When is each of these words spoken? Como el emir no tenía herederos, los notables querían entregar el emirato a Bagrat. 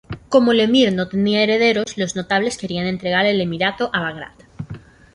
Como 0.33 0.51
el 0.51 0.61
emir 0.61 0.91
no 0.91 1.07
tenía 1.07 1.43
herederos, 1.43 1.95
los 1.95 2.15
notables 2.15 2.57
querían 2.57 2.87
entregar 2.87 3.27
el 3.27 3.39
emirato 3.39 3.91
a 3.93 3.99
Bagrat. 4.01 4.41